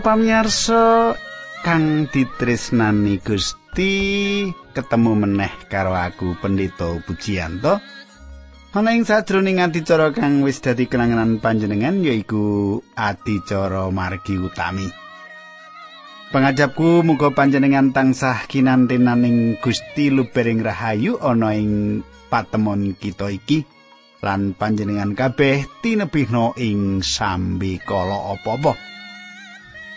[0.00, 1.12] Para pamirsa
[1.60, 7.76] kang ditresnani Gusti, ketemu meneh karo aku Pendeta Pujiyanto.
[8.72, 14.88] Ana ing sadroning adicara kang wis dadi kenangan panjenengan yaiku adicara margi utami.
[16.32, 22.00] Pangajapku muga panjenengan tansah kinantenaning Gusti lubering rahayu ana ing
[22.32, 23.68] patemon kita iki
[24.24, 28.88] lan panjenengan kabeh tinebihna ing sambi kala apa-apa.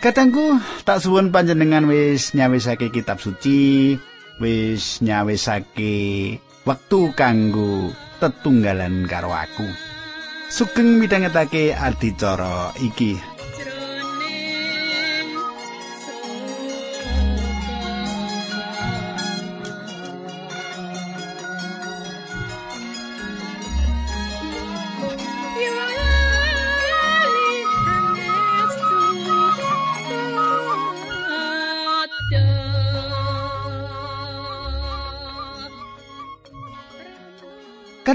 [0.04, 3.96] Katangku tak suwun panjenengan wis nyawisake kitab suci,
[4.36, 5.96] wis nyawisake
[6.68, 7.88] wektu kanggo
[8.20, 9.64] tetunggalan karo aku.
[10.52, 13.16] Sugeng midhangetake adicara iki.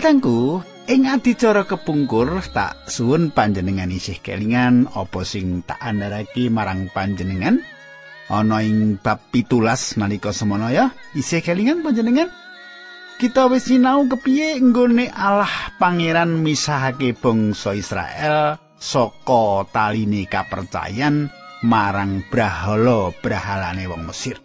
[0.09, 7.61] Katangku, ing adicara kepungkur tak suwun panjenengan isih kelingan apa sing tak andharake marang panjenengan
[8.25, 12.25] ana ing bab pitulas nalika semono ya isih kelingan panjenengan
[13.21, 21.29] kita wis sinau kepiye nggone Allah pangeran misahake bangsa Israel saka taline kapercayan
[21.61, 24.41] marang brahala brahalane wong Mesir.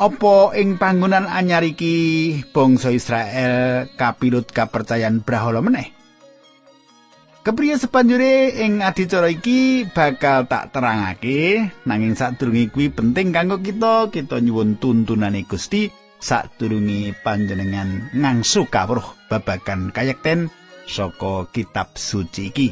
[0.00, 5.92] Apa ing panggonan anyar iki bangsa Israel kapilut kapercayan brahala meneh?
[7.44, 14.40] Kepriye sepanjure ing adicara iki bakal tak terangake nanging sadurunge kuwi penting kanggo kita kita
[14.40, 20.48] nyuwun tuntunane Gusti sadurunge panjenengan ngangsu kawruh babagan kayekten
[20.88, 22.68] saka kitab suci iki.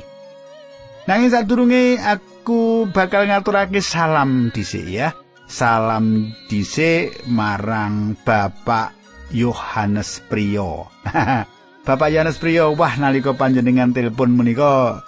[1.04, 5.12] Nanging sadurunge aku bakal ngaturake salam dhisik ya.
[5.48, 8.92] Salam dhisik marang Bapak
[9.32, 10.92] Yohanes Priyo.
[11.88, 15.00] Bapak Yohanes Priyo, wah nalika panjenengan telepon menika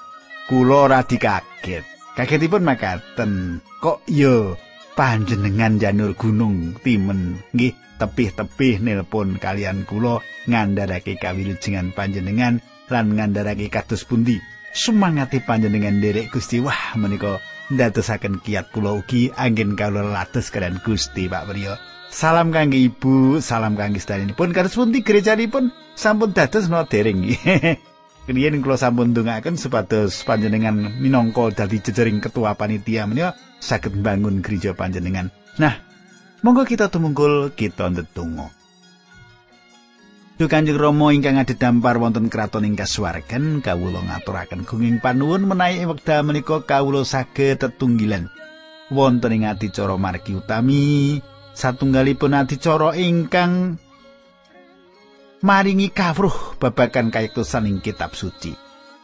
[0.48, 1.84] kula radi kaget.
[2.16, 4.56] Kagetipun makaten, kok yo
[4.96, 14.08] panjenengan janur gunung timen nggih tepih-tepih nelpon kalian kula ngandharake kawilujengan panjenengan lan ngandharake kados
[14.08, 14.40] pundi.
[14.70, 21.30] Sumangati panjenengan derek Gusti wah menika ndadosaken kiat kula ugi anggen kawula lados kalian Gusti
[21.30, 21.78] Pak Priyo.
[22.10, 27.30] Salam kangge Ibu, salam kangge sedayanipun kados pundi gerejanipun sampun dados no dereng.
[28.26, 34.74] Kemudian kula sampun ndongaaken supados panjenengan minangka dadi jejering ketua panitia menika saged bangun gereja
[34.74, 35.30] panjenengan.
[35.62, 35.78] Nah,
[36.42, 38.59] monggo kita tumungkul kita ndedonga.
[40.48, 46.64] Kanjeng Rama ingkang adhedhampar wonten kraton ing kasuwargan kawula ngaturaken gunging panuwun menawi wekdal menika
[46.64, 48.32] kawula saged tetunggilan
[48.88, 51.20] wonten ing adicara margi utami
[51.52, 53.76] satunggalipun adicara ingkang
[55.44, 58.56] maringi kawruh babagan kayektosan ing kitab suci.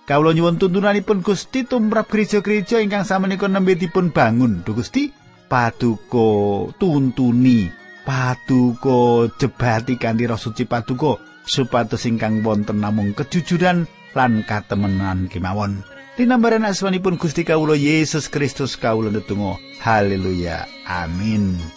[0.06, 4.62] Kawula nyuwun tuntunanipun Gusti tumrap gereja-gereja ingkang samenika nembe dipun bangun.
[4.62, 5.10] Duh Gusti,
[5.50, 15.26] paduka tuntuni paduka jebati kanthi roh suci paduka supados ingkang wonten namung kejujuran lan katemenan
[15.28, 15.82] kemawon.
[16.16, 19.60] Tinambaran asmanipun Gusti kawula Yesus Kristus kawula netunggal.
[19.84, 20.64] Haleluya.
[20.88, 21.75] Amin.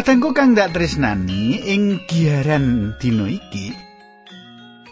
[0.00, 3.68] Katengku kang dak tresnani ing giaran dina iki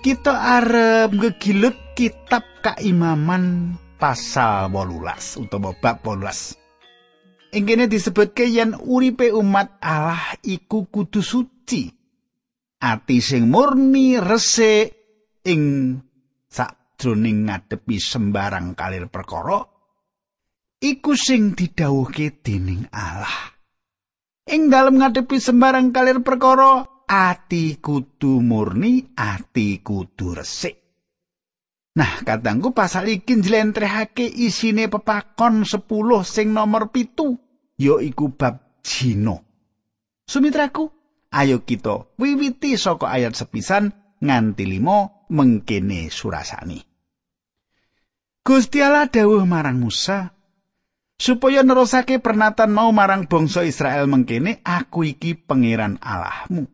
[0.04, 7.56] kita arep ngegilut kitab kaimaman pasal 18 utawa bab 18.
[7.56, 11.88] Ing kene disebutke yen uripe umat Allah iku kudu suci.
[12.76, 14.92] Ati sing murni resik
[15.48, 15.96] ing
[16.52, 19.56] sakjroning ngadepi sembarang kalir perkara
[20.84, 23.56] iku sing didhawuhke dening Allah.
[24.48, 30.88] Ing dalem ngadepi sembarang kalir perkara ati kudu murni ati kudu resik
[31.98, 35.82] Nah, katangku pasal iki njlentrehake isine pepakon 10
[36.22, 37.34] sing nomor pitu,
[37.74, 39.42] yaiku bab jino.
[40.22, 40.86] Sumitraku,
[41.34, 43.90] ayo kita wiwiti saka ayat sepisan
[44.22, 46.78] nganti limo mengkene surasani.
[48.46, 50.37] Gusti Allah dawuh marang Musa
[51.18, 56.70] supaya nerusake pernatan mau marang bangsa Israel mengkene aku iki pangeran Allahmu.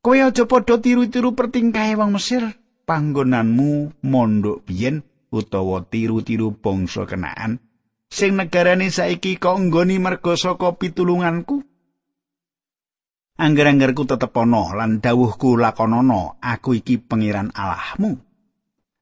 [0.00, 2.54] Kowe aja padha tiru-tiru pertingkahe wong Mesir,
[2.86, 5.02] panggonanmu mondok biyen
[5.34, 7.58] utawa tiru-tiru bangsa Kenaan
[8.14, 11.66] sing negarane saiki kok nggoni merga saka pitulunganku.
[13.34, 18.14] Angger-anggerku tetep ana lan dawuhku lakonana, aku iki pangeran Allahmu.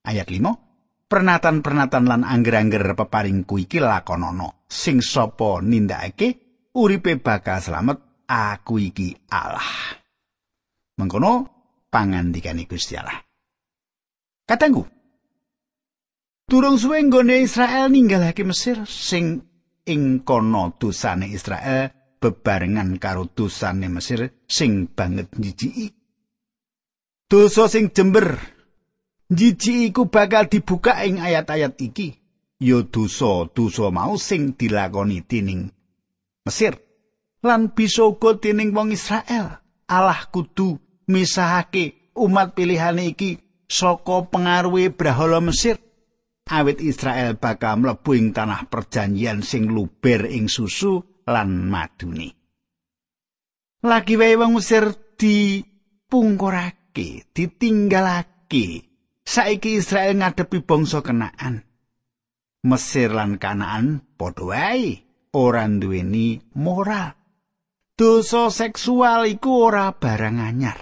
[0.08, 0.71] Ayat 5
[1.12, 6.28] pernatan-pernatan lan angger-angger peparingku iki lakonono sing sapa nindakake
[6.72, 9.92] uripe bakal slamet aku iki Allah.
[10.96, 11.32] Mengkono
[11.92, 13.20] pangandikane Gusti Allah.
[14.48, 14.88] Katanggu
[16.48, 19.40] durung suwe nggone Israel ninggalake Mesir sing
[19.88, 25.88] ing kono dosane Israel bebarengan karo dosane Mesir sing banget jijiki
[27.24, 28.36] dosa sing jember
[29.32, 32.20] Jiji iku bakal dibuka ing ayat-ayat iki.
[32.60, 35.72] Ya dosa-dosa mau sing dilakoni dening
[36.44, 36.76] Mesir
[37.40, 39.64] lan bisa uga dening wong Israel.
[39.88, 40.76] Allah kudu
[41.08, 45.80] misahake umat pilihane iki saka pengaruhe Brahala Mesir.
[46.52, 52.36] Awit Israel bakal mlebu ing tanah perjanjian sing luber ing susu lan madune.
[53.80, 58.91] Lagi wae wong Mesir dipungkurake, ditinggalake
[59.22, 61.62] saiki Israel ngadepi bangsa Kenaan.
[62.62, 65.02] Mesir lan Kanaan padha wae
[65.34, 67.18] ora duweni moral.
[67.92, 70.78] Dosa seksual iku ora barang anyar.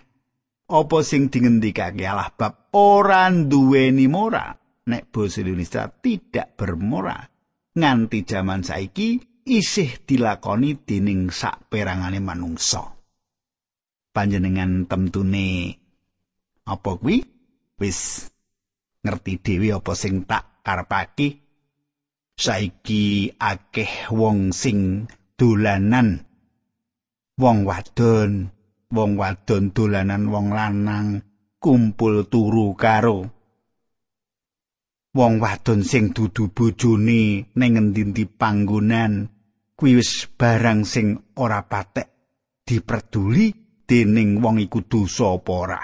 [0.70, 4.54] Apa sing dingendikake Allah bab ora duweni moral?
[4.86, 7.26] Nek basa Indonesia tidak bermoral.
[7.74, 12.86] Nganti jaman saiki isih dilakoni dening saperangane manungsa.
[14.10, 15.74] Panjenengan temtune
[16.66, 17.22] apa kuwi?
[17.80, 18.29] Wis
[19.00, 21.28] ngerti dhewe apa sing tak karepake?
[22.40, 25.04] Saiki akeh wong sing
[25.36, 26.24] dolanan.
[27.40, 28.48] Wong wadon
[28.90, 31.22] wong wadon dolanan wong lanang
[31.62, 33.28] kumpul turu karo.
[35.10, 39.26] Wong wadon sing dudu bojone ning ngendi panggonan
[39.74, 42.08] kuwi wis barang sing ora patek
[42.62, 43.50] diperduli
[43.88, 45.82] dening wong iku dosa apa ora.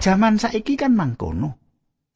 [0.00, 1.65] Jaman saiki kan mangkono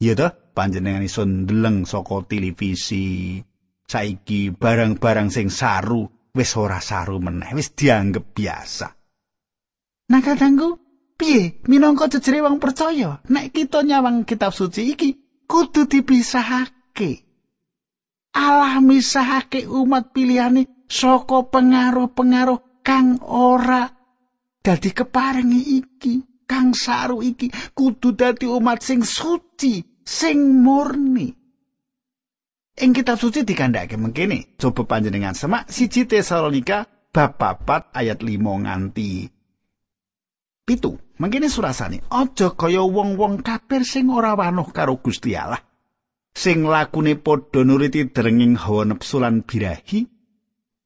[0.01, 3.37] Iya toh, panjenengan iso ndeleng saka televisi.
[3.85, 8.87] Saiki barang-barang sing saru wis ora saru meneh, wis dianggep biasa.
[10.09, 10.79] Nah kadangku,
[11.19, 15.09] piye minangka jejere wong percaya nek kita nyawang kitab suci iki
[15.45, 17.27] kudu dipisahake.
[18.31, 23.91] Allah misahake umat pilihane saka pengaruh-pengaruh kang ora
[24.63, 31.29] dadi keparengi iki, kang saru iki kudu dadi umat sing suci, sing murni.
[32.81, 39.27] Ing kitab suci dikandhake mengkene, coba panjenengan semak siji Tesalonika bab 4 ayat 5 nganti
[40.65, 40.95] pitu.
[41.21, 45.61] Mengkene surasane, aja kaya wong-wong kafir sing ora wanuh karo Gusti Allah.
[46.33, 50.01] Sing lakune padha nuriti drenging hawa nepsu lan birahi.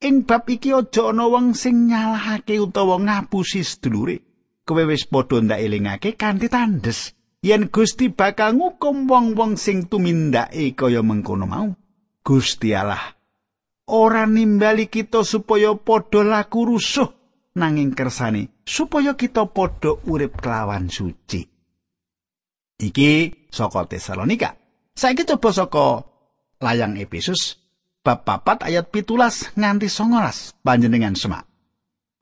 [0.04, 4.20] Ing bab iki aja ana wong sing nyalahake utawa ngapusi sedulure.
[4.68, 7.16] Kowe wis padha ndak elingake kanthi tandes.
[7.46, 11.70] Yen Gusti bakal ngukum wong-wong sing tumindake kaya mengkono mau.
[12.26, 13.14] Gusti Allah
[13.86, 17.06] ora nimbali kita supaya padha laku rusuh
[17.54, 21.46] nanging kersane supaya kita padha urip kelawan suci.
[22.76, 23.12] Iki
[23.54, 24.58] saka Tesalonika.
[24.96, 26.02] Saiki coba saka
[26.66, 27.62] layang Efesus
[28.02, 31.46] bab 4 ayat pitulas nganti 19 panjenengan semak.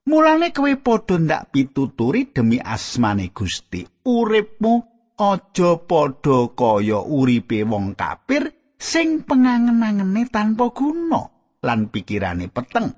[0.03, 3.87] Mulane kowe padha ndak pituturi demi asmane Gusti.
[4.03, 11.29] Uripmu aja padha kaya uripe wong kafir sing pengangen-angene tanpa guna
[11.63, 12.91] lan pikirane peteng.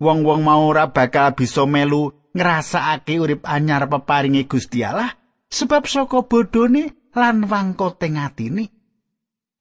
[0.00, 5.12] Wong-wong mau ora bakal bisa melu ngrasakake urip anyar peparinge Gusti Allah
[5.52, 8.72] sebab saka bodhone lan wangkote atine.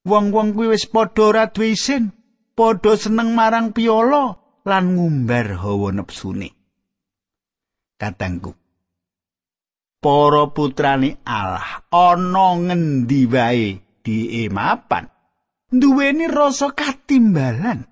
[0.07, 2.15] Wong-wong kuwi wis padha ora duwe isin,
[2.55, 6.55] padha seneng marang piala lan ngumbar hawa nepsune.
[7.99, 8.55] Katangku,
[9.99, 13.67] para putrane Allah ana ngendi wae?
[13.99, 15.05] Diemapan
[15.69, 17.85] duweni rasa katimbalan.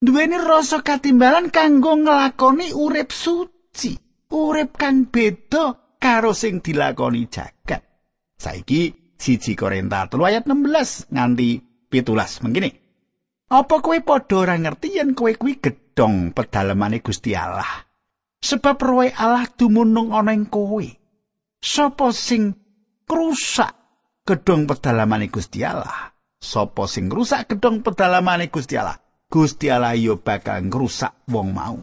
[0.00, 3.96] Duweni rasa katimbalan kanggo nglakoni urip suci
[4.32, 7.82] urip kang beda karo sing dilakoni jagat.
[8.36, 11.48] Saiki siji Korinta 3 ayat 16 nganti
[11.88, 12.70] pitulas mengkini.
[13.54, 17.93] Apa kowe padha ora ngerti yen kowe kuwi gedhong pedalemane Gusti Allah
[18.44, 20.84] sebab roe Allah dumunung ana ing kowe
[21.64, 22.52] sapa sing
[23.08, 23.72] krusak
[24.28, 26.12] gedung pedalamane Gusti Allah.
[26.44, 29.00] Sopo sing rusak gedung pedalamane Gusti Allah?
[29.32, 31.80] Gusti Allah yo bakal ngrusak wong mau.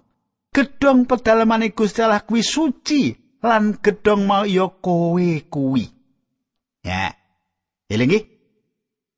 [0.54, 3.10] Gedung pedalamane Gusti Allah kuwi suci
[3.42, 5.86] lan gedung mau yo kowe kuwi.
[6.86, 7.10] Ya.
[7.90, 8.22] Elingi.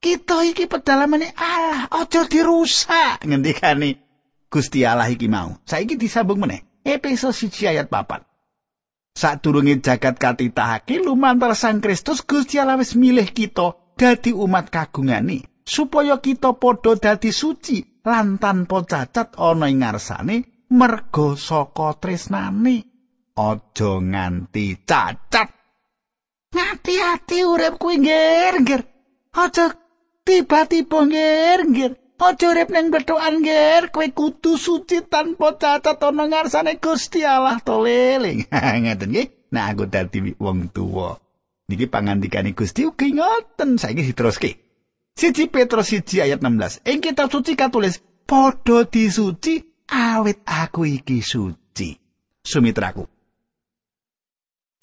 [0.04, 4.00] Kita iki pedalamane Allah, aja dirusak ngendikane
[4.52, 5.60] Gusti Allah iki mau.
[5.64, 6.73] Saiki disambung meneh.
[6.84, 8.28] Efesus 1 ayat 4.
[9.16, 16.20] Sadurunge jagat katitahake lumantar Sang Kristus Gusti Allah wis milih kita dadi umat kagungane supaya
[16.20, 22.78] kita padha dadi suci lan tanpa cacat ana ing ngarsane merga saka tresnane.
[23.34, 25.50] Aja nganti cacat.
[26.54, 28.82] Ngati-ati urip kuwi ngger
[29.34, 29.74] aja
[30.22, 37.26] tiba-tiba ngger aja urip ning bethokan ngger kowe kudu suci tanpa cacat ana ngarsane Gusti
[37.26, 38.48] Allah to leling
[38.84, 41.24] ngeten nggih nah aku dadi wong tuwa
[41.70, 44.52] Niki pangandikane Gusti ugi ngoten saiki diteruske.
[45.16, 46.84] Siji Petrus 1 ayat 16.
[46.84, 51.96] Ing kitab suci katulis, "Padha disuci awit aku iki suci."
[52.44, 53.08] Sumitraku.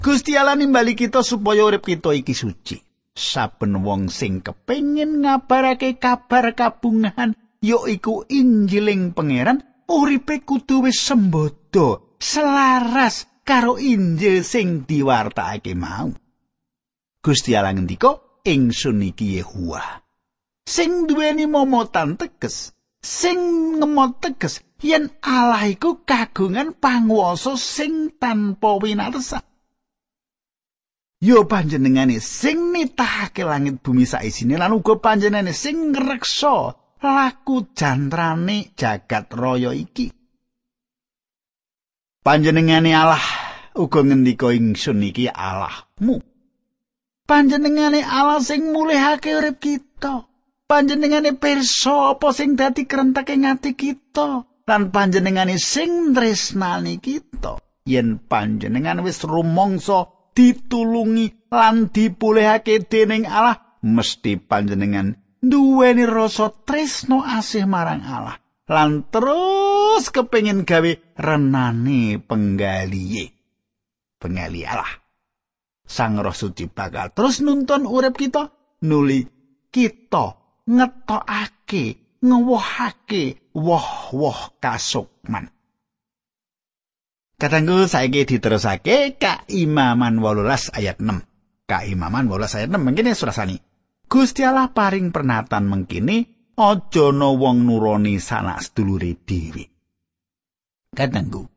[0.01, 2.81] Gusti Allah nimbali kita supaya urip kita iki suci.
[3.11, 12.17] Saben wong sing kepengin ngabarake kabar kabungahan ya iku Injiling Pangeran, uripe kudu wis sembodo,
[12.17, 16.09] selaras karo Injil sing diwartakake mau.
[17.21, 19.83] Gusti Allah ngendika ingsun iki Yehuwa.
[20.65, 23.37] Sing duweni momotan teges, sing
[23.77, 29.50] ngemot teges yen Allah iku kagungan panguwasa sing tanpa winarsa.
[31.21, 39.29] Yo panjenengane sing nitahake langit bumi saisine lan uga panjenengane sing ngreksa laku jantrane jagat
[39.29, 40.09] raya iki.
[42.25, 43.21] Panjenengane Allah
[43.77, 46.25] uga ngendika ingsun iki Allahmu.
[47.31, 50.27] panjenengane Allah sing mulihake urip kita.
[50.67, 57.59] Panjenengane pirsa apa sing dadi krentek ing ati kita lan panjenengane sing tresnani kita.
[57.87, 67.65] Yen panjenengan wis rumangsa ditulungi lan dipulihake dening Allah, mesti panjenengan duweni rasa tresno asih
[67.65, 68.37] marang Allah
[68.71, 73.35] lan terus kepengin gawe renane penggaliye.
[74.21, 75.01] Pengali Allah.
[75.83, 78.47] Sang Roh Suci bakal terus nuntun urip kita
[78.87, 79.27] nuli
[79.67, 85.51] kita ngetokake ngewohake woh-woh kasukman.
[87.41, 91.65] Katanggu saiki diterusake ka Imaman 18 ayat 6.
[91.65, 93.57] Ka Imaman 18 ayat 6 mengkene surasani.
[94.05, 96.21] Gusti Allah paring pernatan mengkini
[96.53, 99.65] aja ana wong nuroni sanak sedulure dhewe.
[100.93, 101.49] Katanggu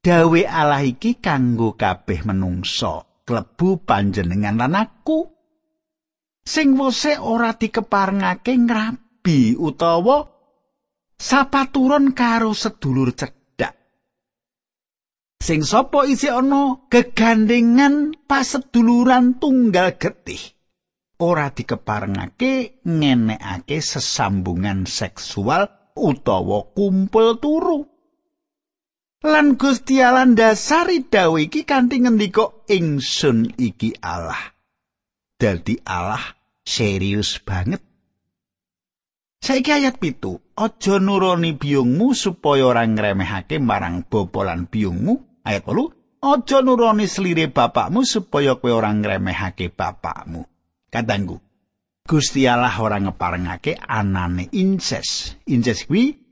[0.00, 3.04] dawe Allah iki kanggo kabeh menungsa.
[3.26, 5.26] klebu panjenengan lan aku
[6.46, 10.30] sing wose ora dikeparengake ngrabi utawa
[11.18, 13.35] sapaturon karo sedulur cedhak
[15.42, 20.40] sing sapa isi ana gegandengan paseduluran tunggal getih
[21.22, 27.96] ora dikeparengake ngenekake sesambungan seksual utawa kumpul turu
[29.26, 34.54] lan Gusti Allah ndasari dawuh iki kanthi ngendika ingsun iki Allah.
[35.34, 36.22] Dadi Allah
[36.62, 37.82] serius banget.
[39.42, 45.25] Saiki ayat pitu, aja nuroni biyungmu supaya ora ngremehake marang bobolan biyungmu.
[45.46, 50.42] Ayat 8, aja nuroni slire bapakmu supaya kowe ora ngremehake bapakmu.
[50.90, 51.38] Kadangku,
[52.02, 55.38] Gusti Allah ora ngeparengake anane inces.
[55.46, 56.26] Inces kuwi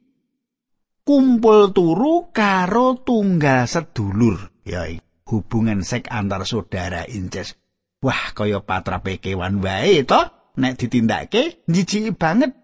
[1.04, 4.88] kumpul turu karo tunggal sedulur ya
[5.28, 7.60] hubungan sek antar saudara inces
[8.00, 10.20] wah kaya patrape kewan wae to
[10.56, 12.56] nek ditindakake jijiki banget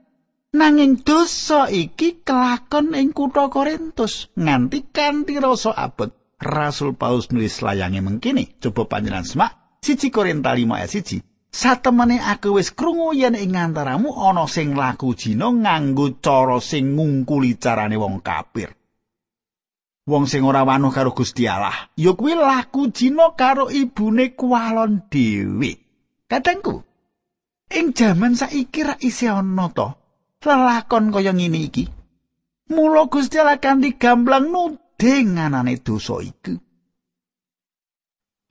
[0.56, 8.00] nanging dosa iki kelakon ing kutha Korintus nganti kanthi rasa abot Rasul Paulus nulis layange
[8.00, 13.58] mengkini coba panjenengan semak siji Korinta 5 ayat 1 Satemene aku wis krungu yen ing
[13.58, 18.70] antaramu ana sing laku jina nganggo cara sing ngungkuli carane wong kafir.
[20.06, 25.74] Wong sing ora wanuh karo Gusti Allah, ya kuwi laku jina karo ibune kualon dhewe.
[26.30, 26.86] Kadangku,
[27.74, 29.90] ing jaman saiki ra isih ana to
[30.46, 31.84] lelakon kaya ngene iki.
[32.70, 34.54] Mula Gusti Allah kanthi gamblang
[35.00, 36.52] nuding anane dosa iku.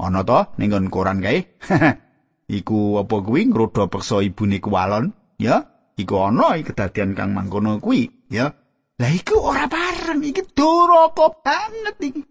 [0.02, 1.62] Ana to ning koran kae?
[2.58, 5.62] iku apa kuwi ngrodha peksa ibune kuwalon ya
[6.02, 8.50] iku ana kedadian kang mangkono kuwi ya
[8.98, 12.22] lah iku ora bareng iki duraka banget iki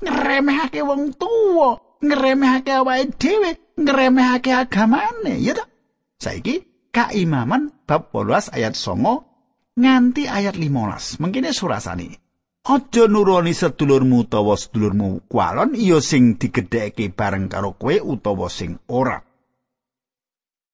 [0.00, 5.68] ngremehake wong tuwa ngremehake awake dhewe ngremehake agamane ya ta
[6.16, 11.20] Saiki kaimaman bab 18 ayat 9 nganti ayat 15.
[11.20, 12.25] Mengkene surasane.
[12.68, 19.22] Aja nuroni sedulurmu utawa sedulurmu kualon iya sing digedheke bareng karo kowe utawa sing ora.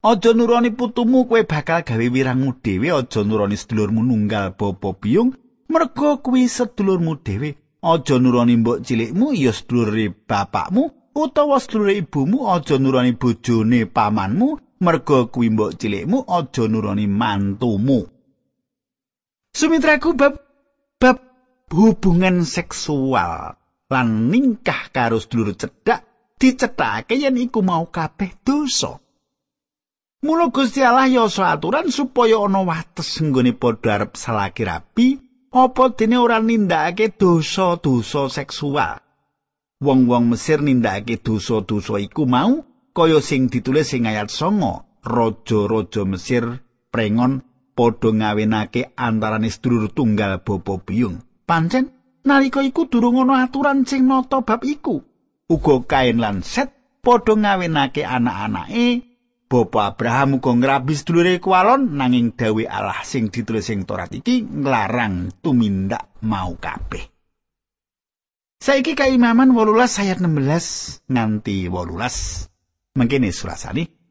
[0.03, 2.89] Aja nuroni putumu kowe bakal gawe wirangmu dhewe.
[2.99, 5.35] Aja nuroni sedulurmu nunggal bapa biyung
[5.69, 7.57] merga kuwi sedulurmu dhewe.
[7.83, 12.49] Aja nuroni mbok cilikmu ya sedulure bapakmu utawa sedulure ibumu.
[12.55, 16.25] Aja nurani bojone pamanmu merga kuwi mbok cilikmu.
[16.29, 18.07] Aja nurani mantumu.
[19.55, 20.35] Sumitraku bab
[21.73, 23.57] hubungan seksual
[23.89, 26.05] lan ningkah karo sedulur cedhak
[26.37, 29.01] dicethake yen iku mau kabeh dosa.
[30.23, 35.09] Mula Gusti Allah ya aturan supaya ana wates nggone padha arep salaki rapi
[35.51, 39.03] apa dene ora nindakake dosa-dosa seksual?
[39.83, 42.63] Wong-wong Mesir nindakake dosa-dosa iku mau
[42.95, 46.63] kaya sing ditulis sing ayat 9 raja-raja Mesir
[46.95, 47.43] prengon
[47.75, 51.93] padha ngawinake antarane sedulur tunggal bapa biyung pancen
[52.25, 55.05] nalika iku durung ana aturan sing nata bab iku
[55.53, 56.73] uga kain lan set
[57.05, 59.13] padha ngawinake anak-anake
[59.53, 65.29] Bapa Abraham uga ngrabi sedulure kualon nanging dawe Allah sing ditulis sing Torat iki nglarang
[65.45, 67.05] tumindak mau kabeh.
[68.65, 72.97] Saiki kaimaman 18 ayat 16 nganti 18.
[72.97, 74.02] Mengkene surasane.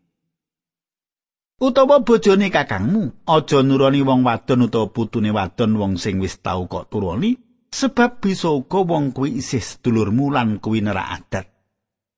[1.61, 6.89] Utawa bojone kakangmu, aja nuroni wong wadon utawa putune wadon wong sing wis tau kok
[6.89, 7.37] turuni,
[7.69, 11.45] sebab bisa uga wong kuwi isih sedulurmu lan kuwi nerak adat.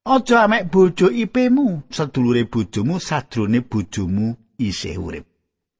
[0.07, 5.27] Aja amek bojo ipemu, sedulure bojomu sadrone bojomu isih urip.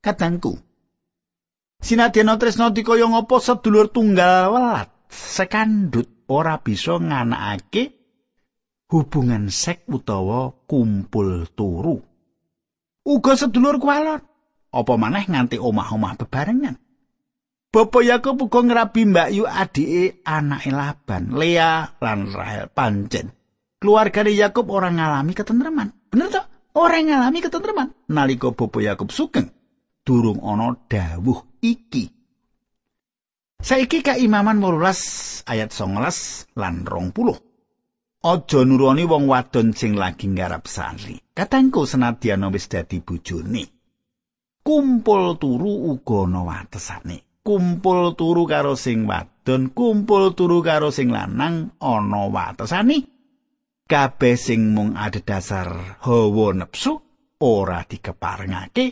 [0.03, 0.59] Katangku.
[1.79, 7.95] Sinadyan tresno dikaya ngapa sedulur tunggal welat sekandut ora bisa nganakake
[8.91, 12.12] hubungan sek utawa kumpul turu.
[13.03, 14.23] Uga sedulur kualon,
[14.71, 16.79] apa maneh nganti omah-omah bebarengan.
[17.73, 23.33] Bapak Yakub uga ngrabi Mbak Yu adike anake Laban, Lea lan Rahel pancen.
[23.81, 25.91] Keluargane Yakub ora ngalami ketentreman.
[26.07, 26.41] Bener to?
[26.79, 29.51] Ora ngalami ketentreman nalika Bapak Yakub sugeng.
[30.05, 32.07] Durung ana dawuh iki.
[33.63, 37.52] Saiki kaimaman 18 ayat 19 lan 20.
[38.23, 41.19] Aja nuroni wong wadon sing lagi nggarap santri.
[41.35, 43.67] Katangku senadyan wis dadi bojone.
[44.63, 47.43] Kumpul turu uga ana watesane.
[47.43, 53.03] Kumpul turu karo sing wadon, kumpul turu karo sing lanang ana watesane.
[53.83, 56.95] Kabeh sing mung adhedhasar hawa nepsu
[57.43, 58.85] ora dikeparengake.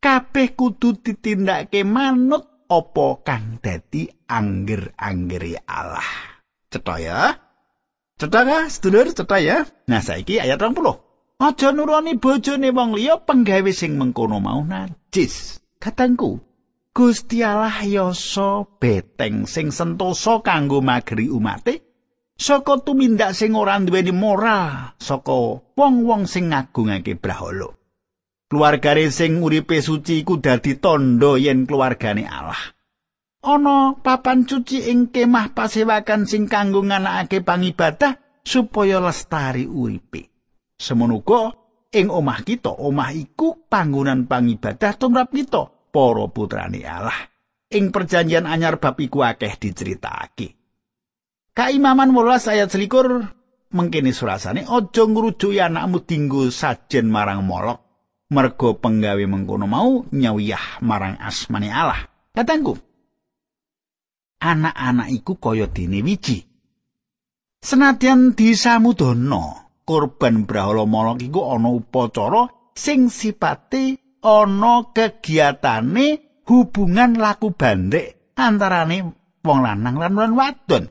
[0.00, 6.40] Kabeh kudu ditindakake manut apa kang dadi angger-anggere Allah.
[6.72, 7.47] Cetha ya.
[8.18, 9.62] Cetha ga, sedulur, cetha ya.
[9.86, 11.38] Nah, saiki ayat 20.
[11.38, 15.62] Aja nurani bojone wong liya penggawe sing mengkono mau najis.
[15.78, 16.42] Katangku,
[16.90, 21.86] Gusti Allah yasa beteng sing sentosa kanggo mageri umate
[22.34, 27.70] saka tumindak sing ora duweni moral saka wong-wong sing ngagungake brahala.
[28.50, 32.58] Keluargane sing uripe suci iku dadi tandha yen keluargane Allah.
[33.48, 40.28] Ana papan cuci ing kemah pasewakan sing kanggo nganakake pangibadah supaya lestari uripe.
[40.76, 41.24] Semono
[41.88, 47.16] ing omah kita, omah iku panggonan pangibadah tumrap kita, para putrane Allah.
[47.72, 50.52] Ing perjanjian anyar bab iku akeh diceritakake.
[51.56, 53.32] Kaimaman 18 ayat selikur
[53.72, 57.80] mengkini surasane aja ngrujuki anakmu dinggo sajen marang molok
[58.28, 62.08] merga penggawe mengkono mau nyawiyah marang asmane Allah.
[62.32, 62.87] Katangku,
[64.38, 66.42] anak-anak iku kaya dene wiji.
[67.58, 76.06] Senadyan disamudana, korban brahala molok iku ana upacara sing sipate ana kegiatane
[76.46, 78.98] hubungan laku bandek antarane
[79.42, 80.84] wong lanang lan wadon.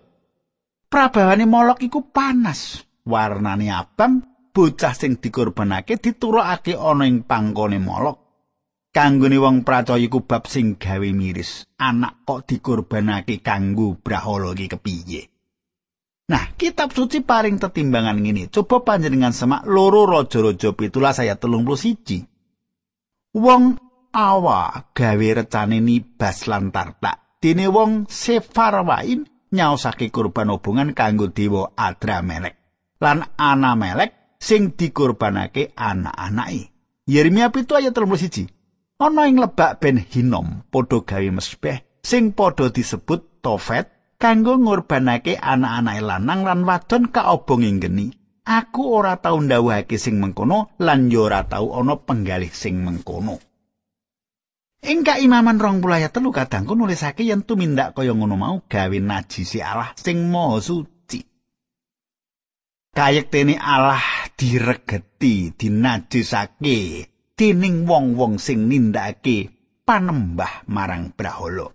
[0.87, 8.26] Prabawane molok iku panas, warnane abang, bocah sing dikorbanake diturukake ana ing pangkone molok
[8.97, 15.21] kanggone wong percaya iku bab sing gawe miris anak kok dikorbanake kanggo brahala iki kepiye
[16.27, 18.51] Nah, kitab suci paring tetimbangan ngene.
[18.51, 22.19] Coba panjenengan semak loro raja-raja pitulah saya telung puluh siji.
[23.31, 23.79] Wong
[24.11, 27.39] awa gawe recane nibas lan tartak.
[27.39, 29.23] Dene wong Sefarwaim
[29.55, 32.59] nyaosake kurban hubungan kanggo dewa Adramelek.
[32.99, 36.75] Lan Anamelek sing dikorbanake anak-anake.
[37.07, 38.56] Yeremia pitu ayat 31.
[38.97, 46.01] Ana ing lebak Ben Hinom padha gawe mesbeh sing padha disebut Tofet kanggo ngorbanake anak-anake
[46.01, 48.09] lanang lan wadon kaobong ing geni.
[48.47, 53.37] Aku ora tau ndawuhake sing mengkono lan yo ora tau ana penggalih sing mengkono.
[54.87, 59.93] Ing kaimaman rong ayat telu kadangku nulisake yen tumindak kaya ngono mau gawe najisi Allah
[59.93, 61.21] sing maha suci.
[62.97, 64.01] Kayektene Allah
[64.33, 66.77] diregeti, dinajisake
[67.37, 69.53] dening wong-wong sing nindakake
[69.85, 71.69] panembah marang brahala.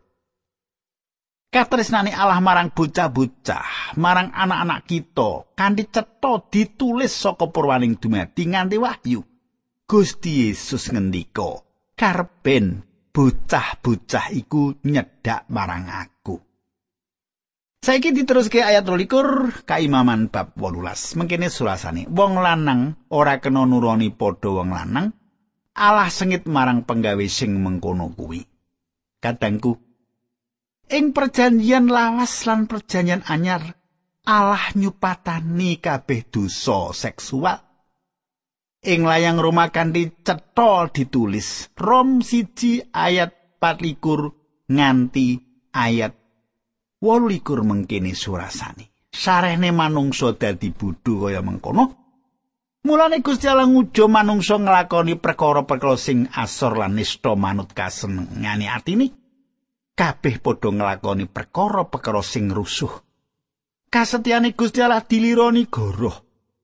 [1.53, 9.21] Katresnane Allah marang bocah-bocah, marang anak-anak kita kanthi cetha ditulis saka purwaning dumati nganti wahyu.
[9.87, 11.61] Gusti Yesus ngendika,
[11.95, 12.81] "Karben
[13.13, 16.41] bocah-bocah iku nyedak marang aku.
[17.85, 21.19] Saiki diteruske ayat 22 kaimaman bab 18.
[21.21, 25.13] Mengkene sulasane, wong lanang ora kena nuroni padha wong lanang,
[25.73, 28.45] Allah sengit marang penggawe sing mengkono kuwi.
[29.23, 29.79] Kadangku,
[30.93, 33.79] ing perjanjian lawas lan perjanjian anyar,
[34.23, 37.73] Allah nyupatani kabeh dosa seksual
[38.83, 45.39] ing layang Roma kanthi cetha ditulis Rom siji ayat 24 nganti
[45.71, 46.19] ayat
[46.99, 52.02] 28 mengkene surasane sarehne manungsa dadi bodho kaya mengkono
[52.83, 59.07] mulane Gusti Allah ngujo manungsa nglakoni perkara-perkara sing asor lan nista manut kasenengane atine
[59.95, 62.91] kabeh padha nglakoni perkara-perkara sing rusuh.
[63.93, 66.17] Kasetyane Gusti Allah dilironi goroh.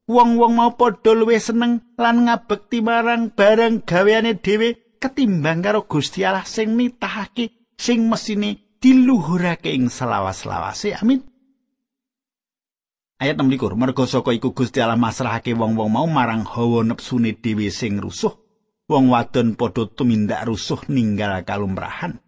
[0.09, 6.49] Wong-wong mau padha luwih seneng lan ngabekti marang barang gaweane dhewe ketimbang karo Gusti Allah
[6.49, 10.97] sing nitahake sing mesine diluhurake ing selawas-lawase.
[10.97, 11.38] Amin
[13.19, 17.99] Ayat 16 mergo saka iku Gusti Allah masrahake wong-wong mau marang hawa nepsune dhewe sing
[17.99, 18.31] rusuh
[18.87, 22.23] wong wadon padha tumindak rusuh ninggal kalumrahan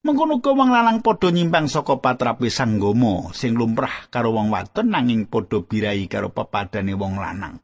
[0.00, 5.30] Mengkono uga wong lanang padha nyimpang saka patrape sanggama sing lumrah karo wong wadon nanging
[5.30, 7.60] padha birai karo pepadane wong lanang.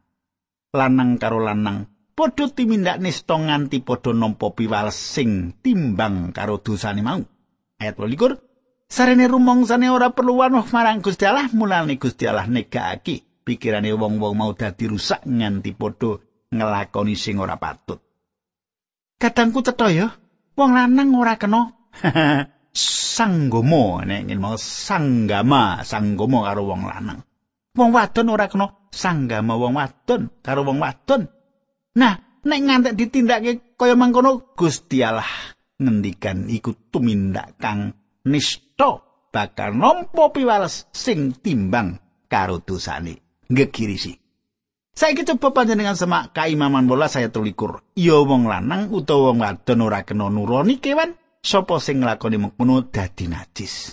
[0.77, 7.25] Lanang karo lanang padha timindak nista nganti padha nampa piwales sing timbang karo dosane mau.
[7.81, 8.46] Ayat 22
[8.87, 14.55] Sarene rumongsane ora perlu wanuh marang Gusti Allah mulane Gusti Allah negakake pikirane wong-wong mau
[14.55, 16.23] dadi rusak nganti padha
[16.55, 17.99] ngelakoni sing ora patut.
[19.19, 20.07] Kadangku cetha ya,
[20.55, 21.75] wong lanang ora kena.
[23.17, 27.25] Sanggomo nek ngene mau sanggama sanggomo karo wong lanang.
[27.73, 31.25] Wong wadon ora kena sanggama wong wadon karo wong wadon.
[31.97, 40.35] Nah nek ngantek ditindakake kaya mangkono Gusti Allah ngendikan iku tumindak kang nista bakal nampa
[40.35, 44.27] piwales sing timbang karo dosane ngekirisi
[44.97, 47.85] Saiki coba panjenengan semak kaimaman bola saya tulikur.
[48.01, 51.13] Iya wong lanang utawa wong wadon ora kena nuroni kewan
[51.45, 53.93] sapa sing nglakoni mengkono dadi najis.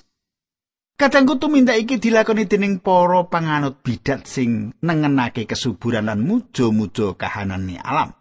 [0.96, 8.16] Kadangku tumindak iki dilakoni dening para panganut bidat sing nengenake kesuburan lan mujo-mujo kahanane alam.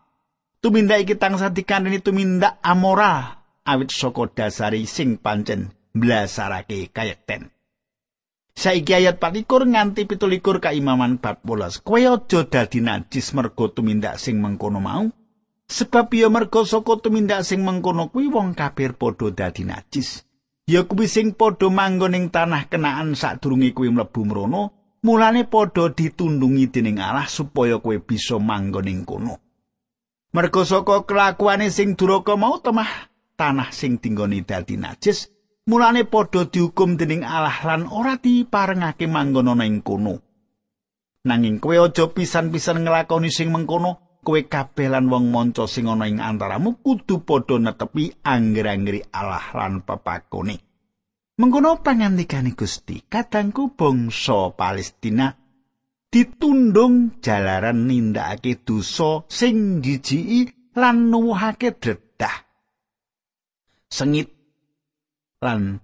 [0.58, 7.52] Tumindak iki tansah dikandani tumindak amoral awit saka dasari sing pancen blasarake kayekten.
[8.52, 11.80] Saiki ayat 24 nganti 17 kaimaman bab 12.
[11.80, 15.08] Kowe aja dadi najis mergo tumindak sing mengkono mau.
[15.72, 20.28] Sebab ya merga saka tumindak sing mengkono kuwi wong kafir padha dadi najis.
[20.68, 24.62] Ya kuwi sing padha manggon ing tanah kenaan sadurunge kuwi mlebu mrono,
[25.00, 29.40] mulane padha ditundungi dening Allah supaya kowe bisa manggon ing kono.
[30.36, 33.08] Merga saka kelakuane sing duraka mau temah
[33.40, 35.32] tanah sing tinggoni dadi najis,
[35.68, 40.18] mulane padha dihukum dening Allah lan ora diparengake manggon ana ing kono.
[41.22, 46.18] Nanging kowe aja pisan-pisan nglakoni sing mengkono, kowe kabeh lan wong manca sing ana ing
[46.18, 50.56] antaramu kudu padha netepi angger-anggeri Allah lan pepakone.
[51.38, 55.30] Mengkono pangandikane Gusti, kadangku bangsa Palestina
[56.12, 62.36] ditundung jalaran nindakake dosa sing jijiki lan nuwuhake dredah.
[63.88, 64.31] Sengit
[65.42, 65.82] lan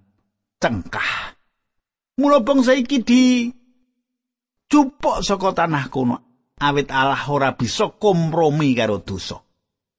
[0.63, 1.35] cengkah.
[2.19, 3.51] Mula bangsa iki di
[4.71, 6.17] cupok saka tanah kuno
[6.59, 9.39] awit Allah ora bisa kompromi karo dosa.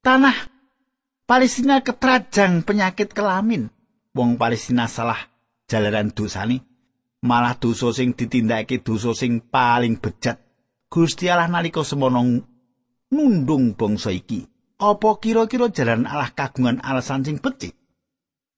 [0.00, 0.36] Tanah
[1.24, 3.68] Palestina ketrajang penyakit kelamin.
[4.10, 5.30] Wong Palestina salah
[5.70, 6.66] jalaran dosane,
[7.22, 10.42] malah dosa sing ditindakake dosa sing paling bejat.
[10.90, 12.26] Gusti Allah nalika semono
[13.14, 14.42] nundung bangsa iki.
[14.80, 17.79] Apa kira-kira jalan Allah kagungan alasan sing becik?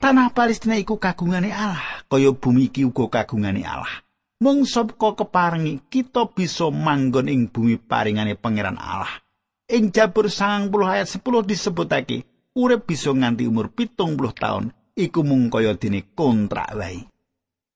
[0.02, 4.02] Tanah Palestina iku kagungane Allah, kaya bumi iki uga kagungane Allah.
[4.42, 9.22] mung saka keparengi kita bisa manggon ing bumi paringane pangeran Allah.
[9.70, 12.26] Ing Jabur 90 ayat 10 disebutake,
[12.58, 17.06] urip bisa nganti umur pitung puluh tahun iku mung kaya dene kontrak wae.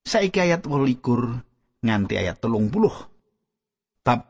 [0.03, 4.03] Saiki ayat 28 nganti ayat 30.
[4.03, 4.21] Bab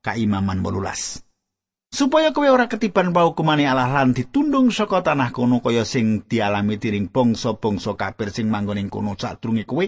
[0.00, 1.31] Kaimaman 18.
[1.92, 7.12] Supaya kowe ora ketiban paukumane Allah lan ditundung saka tanah kono kaya sing dialami tiring
[7.12, 9.84] bangsa-bangsa kafir sing manggon ing kono sadurunge kowe.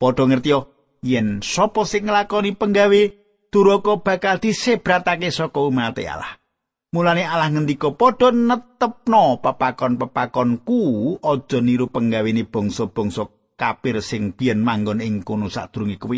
[0.00, 0.56] Padha ngerti
[1.04, 3.00] yen sapa sing nglakoni penggawe
[3.52, 6.40] duraka bakal disebratake saka umat Allah.
[6.96, 10.80] Mulane Allah ngendika padha netepno pepakon-pepakonku
[11.20, 13.28] aja niru penggawene bangsa-bangsa
[13.60, 16.16] kafir sing biyen manggon ing kono sadurunge kowe.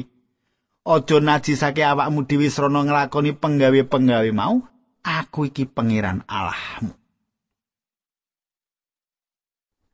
[0.87, 4.63] Aja najisake awakmu dhewe srana nglakoni penggawe-penggawe mau.
[5.05, 6.97] Aku iki pangeran Allahmu.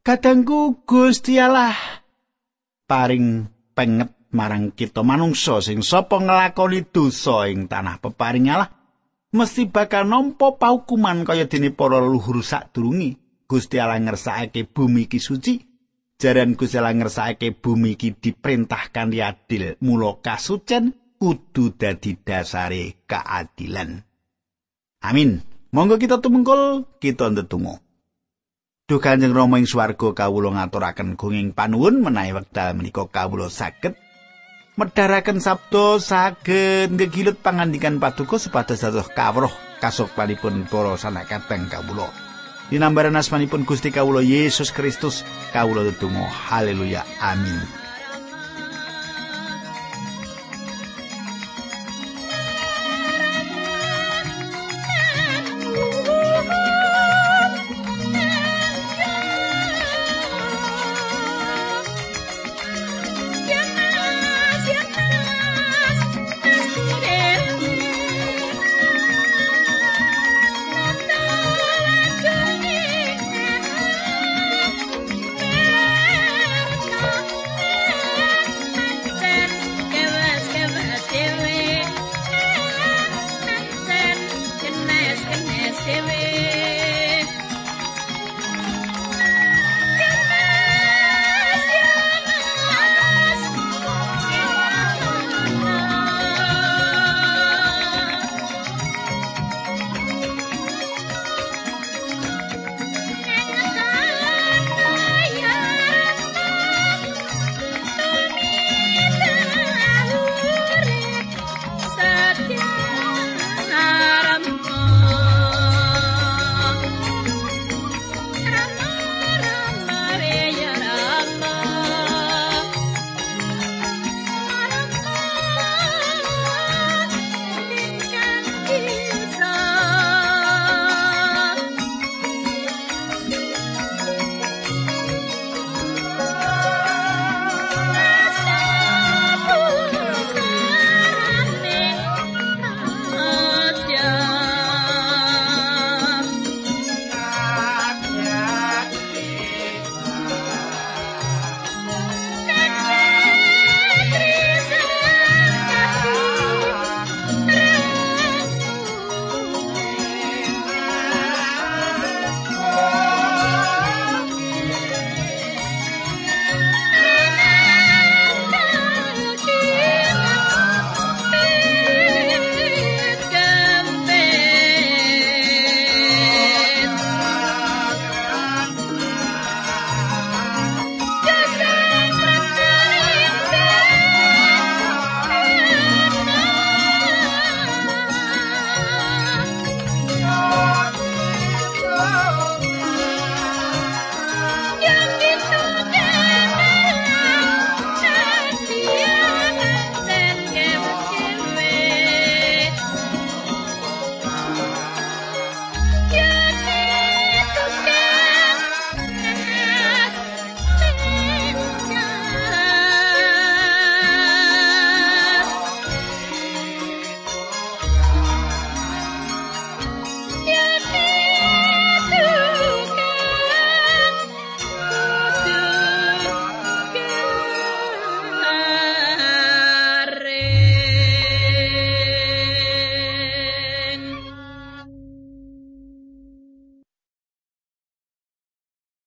[0.07, 1.75] Kadangku Gusti Allah
[2.87, 8.71] paring penget marang kita manungsa sing sapa nglakoni dosa ing tanah peparing Allah
[9.35, 13.19] mesti bakal nampa paukuman kaya dene para luhur sadurunge.
[13.51, 15.59] Gusti Allah ngersakake bumi iki suci
[16.23, 19.75] jaran Gusti Allah ngersakake bumi iki diperintahkan adil.
[19.83, 24.10] Mula kasucen kudu dadi dasare keadilan
[25.01, 25.41] amin
[25.73, 27.81] monggo kita tumungkul kita ndedonga
[28.91, 33.95] Duh Kanjeng Rama ing swarga kawula ngaturaken gunging panuwun menawi wekdal menika kawula saged
[34.75, 42.11] medharaken sabda saged ngegilut pangandikan paduka supados dados kawruh kasukmanipun para sanakateng kawula.
[42.71, 47.80] Dinambaran asmanipun Gusti kawula Yesus Kristus kawula tetunggal haleluya amin.